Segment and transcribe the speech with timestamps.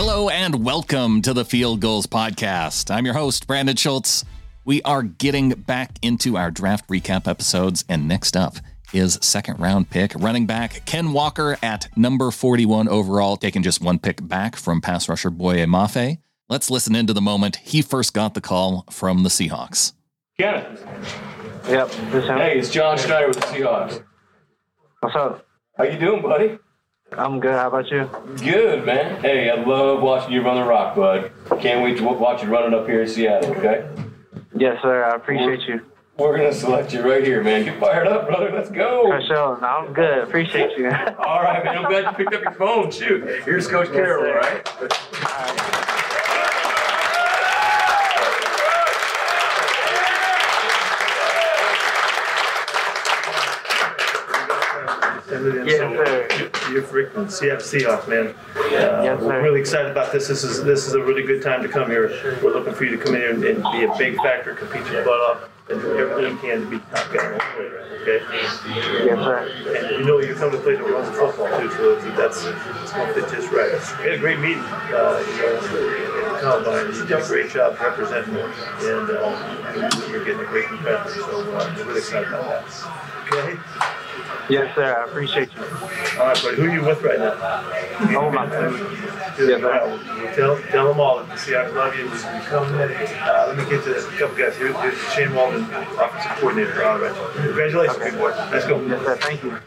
[0.00, 2.88] Hello and welcome to the Field Gulls Podcast.
[2.88, 4.24] I'm your host, Brandon Schultz.
[4.64, 8.58] We are getting back into our draft recap episodes, and next up
[8.92, 13.98] is second round pick running back Ken Walker at number 41 overall, taking just one
[13.98, 16.18] pick back from pass rusher Boye Mafe.
[16.48, 19.94] Let's listen into the moment he first got the call from the Seahawks.
[20.38, 20.78] Ken,
[21.68, 21.90] Yep.
[22.12, 24.04] This hey, it's John Schneider with the Seahawks.
[25.00, 25.44] What's up?
[25.76, 26.56] How you doing, buddy?
[27.12, 27.52] I'm good.
[27.52, 28.08] How about you?
[28.36, 29.20] Good, man.
[29.22, 31.30] Hey, I love watching you run the rock, bud.
[31.60, 33.88] Can't wait to w- watch you running up here in Seattle, okay?
[34.54, 35.04] Yes, sir.
[35.04, 35.80] I appreciate you.
[36.18, 37.64] We're going to select you right here, man.
[37.64, 38.50] Get fired up, brother.
[38.52, 39.06] Let's go.
[39.06, 39.58] For sure.
[39.60, 40.18] No, I'm good.
[40.18, 40.86] Appreciate you.
[41.18, 41.78] All right, man.
[41.78, 42.90] I'm glad you picked up your phone.
[42.90, 43.42] Shoot.
[43.44, 46.07] Here's Coach Carroll, all right?
[55.66, 56.50] Yes, sir.
[56.72, 58.34] You're freaking Seattle Seahawks, man.
[58.56, 58.68] Uh,
[59.02, 60.28] Yes, we're really excited about this.
[60.28, 62.08] This is this is a really good time to come here.
[62.42, 64.86] We're looking for you to come in here and, and be a big factor, compete
[64.92, 67.38] your butt off, and do everything you can to be top guy.
[68.02, 68.20] Okay.
[68.30, 69.48] Yes, sir.
[69.76, 72.92] And you know you're coming to play the runs of football too, so that's it's
[72.92, 73.72] going to fit just right.
[73.98, 76.94] We had a great meeting, uh, you know, at the combine.
[76.94, 81.10] You did a great job representing them, and uh, you're getting a great competitor.
[81.10, 83.28] So uh, we're really excited about that.
[83.32, 83.58] Okay.
[84.48, 84.96] Yes, sir.
[84.96, 85.62] I appreciate you.
[85.62, 86.56] All right, buddy.
[86.56, 87.34] Who are you with right now?
[88.18, 88.80] Oh, my family.
[89.38, 92.04] Yeah, well, tell, tell them all that the Seahawks love you.
[92.04, 92.90] You come in.
[92.90, 94.56] Uh, let me get to a couple guys.
[94.56, 96.84] Here, here's Shane Waldron, offensive coordinator.
[96.84, 97.14] All right.
[97.36, 98.30] Congratulations, big boy.
[98.50, 98.80] Let's go.
[98.86, 99.16] Yes, sir.
[99.16, 99.58] Thank you.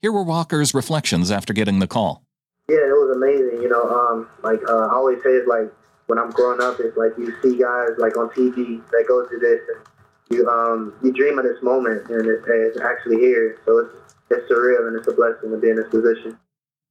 [0.00, 2.24] Here were Walker's reflections after getting the call.
[2.68, 3.62] Yeah, it was amazing.
[3.62, 5.72] You know, um, like uh, I always say, it's like
[6.06, 9.40] when I'm growing up, it's like you see guys like on TV that go through
[9.40, 9.86] this, and
[10.32, 13.58] you um, you dream of this moment, and it, it's actually here.
[13.64, 16.38] So it's it's surreal, and it's a blessing to be in this position.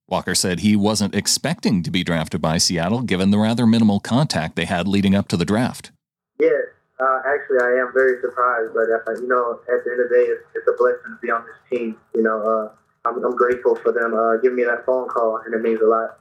[0.08, 4.56] Walker said he wasn't expecting to be drafted by Seattle given the rather minimal contact
[4.56, 5.92] they had leading up to the draft.
[6.40, 6.50] Yeah,
[7.00, 10.16] uh, actually, I am very surprised, but uh, you know, at the end of the
[10.16, 11.98] day, it's, it's a blessing to be on this team.
[12.14, 15.54] You know, uh, I'm, I'm grateful for them uh, giving me that phone call, and
[15.54, 16.20] it means a lot.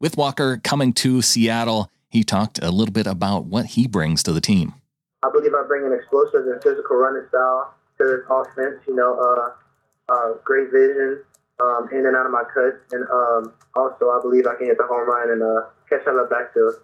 [0.00, 4.32] With Walker coming to Seattle, he talked a little bit about what he brings to
[4.32, 4.74] the team.
[5.22, 8.80] I believe I bring an explosive and physical running style to this offense.
[8.86, 11.22] You know, uh, uh, great vision
[11.60, 14.78] um, in and out of my cuts, and um, also I believe I can hit
[14.78, 16.74] the home run and uh, catch out of the backfield.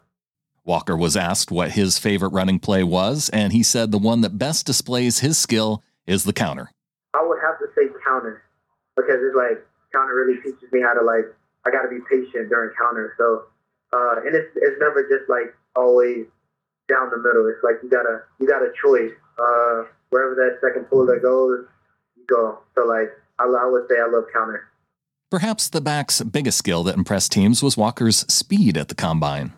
[0.65, 4.37] Walker was asked what his favorite running play was, and he said the one that
[4.37, 6.71] best displays his skill is the counter.
[7.15, 8.43] I would have to say counter
[8.97, 11.25] because it's like counter really teaches me how to like
[11.65, 13.15] I got to be patient during counter.
[13.17, 13.45] So
[13.93, 16.27] uh, and it's it's never just like always
[16.89, 17.47] down the middle.
[17.47, 19.13] It's like you got a you got a choice.
[19.39, 21.67] Uh, wherever that second puller goes,
[22.17, 22.59] you go.
[22.75, 24.69] So like I, I would say I love counter.
[25.31, 29.53] Perhaps the back's biggest skill that impressed teams was Walker's speed at the combine.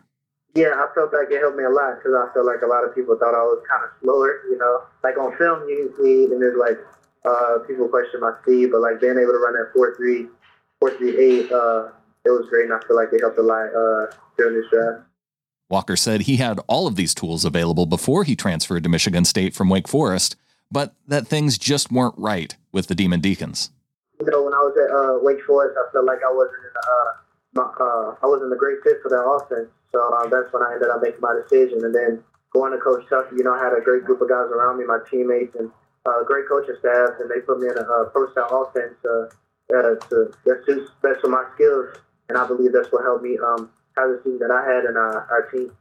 [0.54, 2.82] Yeah, I felt like it helped me a lot because I felt like a lot
[2.82, 4.42] of people thought I was kind of slower.
[4.48, 6.78] You know, like on film you can see, and there's like
[7.24, 10.26] uh, people question my speed, but like being able to run that four three,
[10.80, 11.92] four three eight, uh,
[12.24, 15.07] it was great, and I feel like it helped a lot uh, during this draft.
[15.68, 19.54] Walker said he had all of these tools available before he transferred to Michigan State
[19.54, 20.36] from Wake Forest,
[20.70, 23.70] but that things just weren't right with the Demon Deacons.
[24.20, 26.74] You know, when I was at uh, Wake Forest, I felt like I wasn't in
[26.76, 27.10] uh,
[27.54, 29.68] my, uh, I wasn't a great fit for that offense.
[29.92, 31.84] So uh, that's when I ended up making my decision.
[31.84, 34.48] And then going to Coach Tucker, you know, I had a great group of guys
[34.52, 35.70] around me, my teammates, and
[36.06, 39.28] uh, great coaching staff, and they put me in a uh, pro style offense uh,
[39.76, 41.96] uh, to, that suits best for my skills.
[42.28, 43.70] And I believe that's what helped me um,
[44.22, 45.72] season that I had and uh, our team.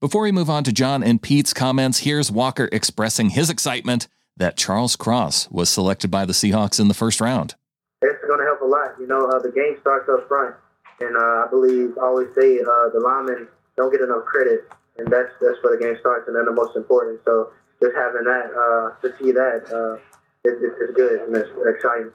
[0.00, 4.56] Before we move on to John and Pete's comments, here's Walker expressing his excitement that
[4.56, 7.54] Charles Cross was selected by the Seahawks in the first round.
[8.00, 8.96] It's going to help a lot.
[8.98, 10.56] You know, uh, the game starts up front,
[11.00, 14.64] and uh, I believe I always say uh, the linemen don't get enough credit,
[14.96, 17.20] and that's that's where the game starts, and they're the most important.
[17.26, 20.00] So just having that uh, to see that uh,
[20.44, 22.12] is, is, is good and it's exciting.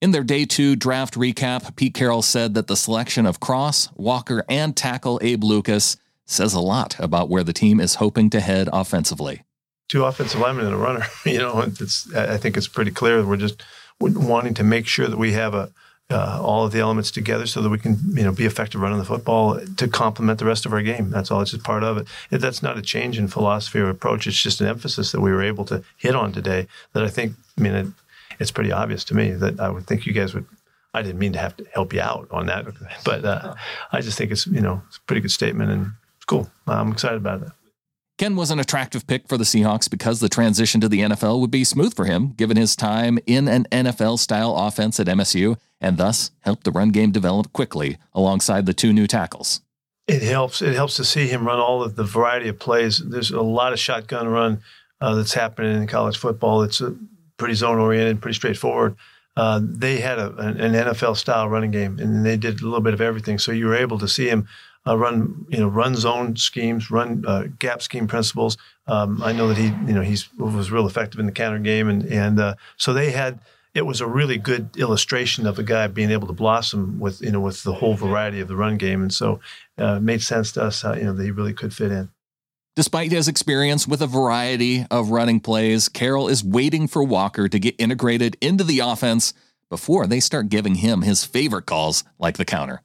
[0.00, 4.44] In their day two draft recap, Pete Carroll said that the selection of Cross, Walker,
[4.48, 8.68] and tackle Abe Lucas says a lot about where the team is hoping to head
[8.72, 9.42] offensively.
[9.88, 11.04] two offensive linemen and a runner.
[11.24, 13.60] You know, it's I think it's pretty clear that we're just
[14.00, 15.72] wanting to make sure that we have a
[16.10, 18.98] uh, all of the elements together so that we can you know be effective running
[18.98, 21.10] the football to complement the rest of our game.
[21.10, 21.40] That's all.
[21.42, 22.06] It's just part of it.
[22.30, 24.26] It- That's not a change in philosophy or approach.
[24.28, 26.68] It's just an emphasis that we were able to hit on today.
[26.92, 27.32] That I think.
[27.58, 27.94] I mean,
[28.38, 30.46] it's pretty obvious to me that I would think you guys would.
[30.94, 32.66] I didn't mean to have to help you out on that,
[33.04, 33.54] but uh,
[33.92, 36.50] I just think it's you know it's a pretty good statement and it's cool.
[36.66, 37.48] I'm excited about it.
[38.18, 41.52] Ken was an attractive pick for the Seahawks because the transition to the NFL would
[41.52, 45.98] be smooth for him, given his time in an NFL style offense at MSU, and
[45.98, 49.60] thus helped the run game develop quickly alongside the two new tackles.
[50.08, 50.62] It helps.
[50.62, 52.98] It helps to see him run all of the variety of plays.
[52.98, 54.62] There's a lot of shotgun run
[55.00, 56.62] uh, that's happening in college football.
[56.62, 56.96] It's a
[57.38, 58.96] pretty zone oriented, pretty straightforward.
[59.36, 62.92] Uh, they had a, an NFL style running game, and they did a little bit
[62.92, 63.38] of everything.
[63.38, 64.48] So you were able to see him
[64.86, 68.56] uh, run, you know, run zone schemes, run uh, gap scheme principles.
[68.88, 71.88] Um, I know that he, you know, he's was real effective in the counter game,
[71.88, 73.40] and and uh, so they had.
[73.74, 77.30] It was a really good illustration of a guy being able to blossom with, you
[77.30, 79.38] know, with the whole variety of the run game, and so
[79.78, 82.08] uh, it made sense to us, you know, that he really could fit in.
[82.78, 87.58] Despite his experience with a variety of running plays, Carroll is waiting for Walker to
[87.58, 89.34] get integrated into the offense
[89.68, 92.80] before they start giving him his favorite calls like the counter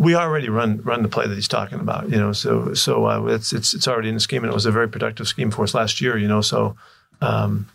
[0.00, 2.32] we already run run the play that he's talking about, you know.
[2.32, 4.88] So so uh, it's it's it's already in the scheme, and it was a very
[4.88, 6.40] productive scheme for us last year, you know.
[6.40, 6.76] So
[7.20, 7.66] um,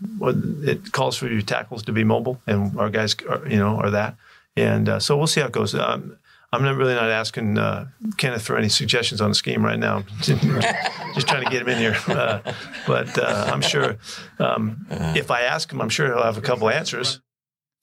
[0.63, 3.91] it calls for your tackles to be mobile, and our guys, are, you know, are
[3.91, 4.17] that.
[4.57, 5.73] And uh, so we'll see how it goes.
[5.73, 6.17] Um,
[6.53, 7.87] I'm not really not asking uh,
[8.17, 10.03] Kenneth for any suggestions on the scheme right now.
[10.21, 12.39] Just trying to get him in here, uh,
[12.85, 13.97] but uh, I'm sure
[14.39, 17.21] um, if I ask him, I'm sure he'll have a couple answers.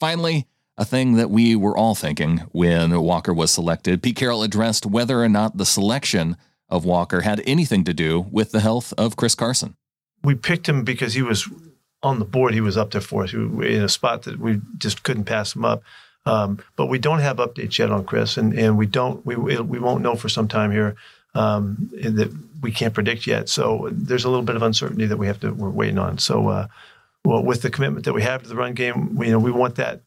[0.00, 0.47] Finally
[0.79, 4.00] a thing that we were all thinking when Walker was selected.
[4.00, 6.37] Pete Carroll addressed whether or not the selection
[6.69, 9.76] of Walker had anything to do with the health of Chris Carson.
[10.23, 11.49] We picked him because he was
[12.03, 12.55] on the board.
[12.55, 13.32] He was up there for us.
[13.32, 15.82] In a spot that we just couldn't pass him up.
[16.28, 19.78] Um, but we don't have updates yet on Chris, and, and we don't we we
[19.78, 20.94] won't know for some time here
[21.34, 22.30] um, that
[22.60, 23.48] we can't predict yet.
[23.48, 26.19] So there's a little bit of uncertainty that we have to we're waiting on.
[26.19, 26.66] So uh,
[27.25, 29.50] well, with the commitment that we have to the run game, we, you know we
[29.50, 30.02] want that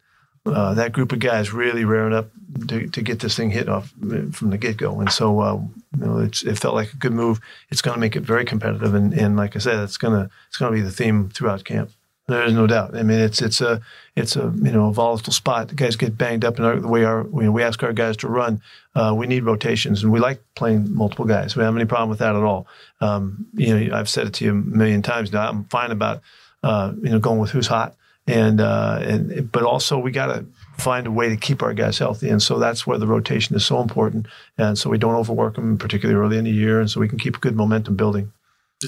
[0.45, 2.29] uh, that group of guys really raring up
[2.67, 4.99] to, to get this thing hit off uh, from the get go.
[4.99, 5.59] And so, uh,
[5.95, 7.39] you know, it felt like a good move.
[7.69, 10.57] It's going to make it very competitive, and, and like I said, it's to it's
[10.57, 11.91] going to be the theme throughout camp.
[12.27, 12.95] There is no doubt.
[12.95, 13.81] I mean, it's it's a
[14.15, 15.67] it's a you know a volatile spot.
[15.67, 18.15] The guys get banged up, and the way our you know, we ask our guys
[18.17, 18.61] to run,
[18.95, 21.55] uh, we need rotations, and we like playing multiple guys.
[21.55, 22.67] We don't have any problem with that at all.
[23.01, 25.49] Um, you know, I've said it to you a million times now.
[25.49, 26.21] I'm fine about
[26.63, 27.95] uh, you know going with who's hot
[28.27, 30.45] and uh, and but also we got to
[30.77, 33.65] find a way to keep our guys healthy, and so that's where the rotation is
[33.65, 34.27] so important,
[34.57, 37.19] and so we don't overwork them, particularly early in the year, and so we can
[37.19, 38.31] keep good momentum building.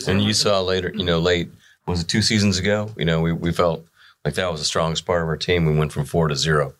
[0.08, 1.50] And you saw later, you know, late
[1.88, 2.92] was it two seasons ago?
[2.98, 3.86] You know, we we felt
[4.26, 5.66] like that was the strongest part of our team.
[5.66, 6.74] We went from four to zero.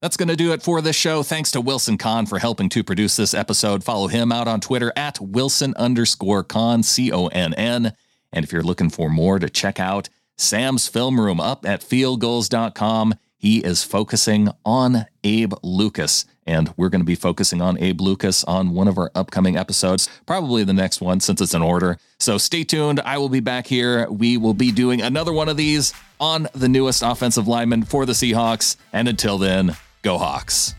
[0.00, 1.22] That's going to do it for this show.
[1.22, 3.82] Thanks to Wilson Conn for helping to produce this episode.
[3.82, 7.94] Follow him out on Twitter at Wilson underscore Conn, C O N N.
[8.32, 13.14] And if you're looking for more to check out, Sam's Film Room up at fieldgulls.com.
[13.44, 18.42] He is focusing on Abe Lucas, and we're going to be focusing on Abe Lucas
[18.44, 21.98] on one of our upcoming episodes, probably the next one since it's in order.
[22.18, 23.00] So stay tuned.
[23.00, 24.10] I will be back here.
[24.10, 28.14] We will be doing another one of these on the newest offensive lineman for the
[28.14, 28.76] Seahawks.
[28.94, 30.74] And until then, go Hawks.